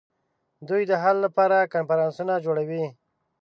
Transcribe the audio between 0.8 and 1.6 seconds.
د حل لپاره